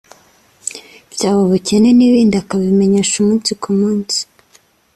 byaba 1.13 1.39
ubukene 1.45 1.89
n’ibindi 1.97 2.35
akabimenyesha 2.41 3.13
umunsi 3.21 3.51
ku 3.61 3.69
munsi 3.79 4.19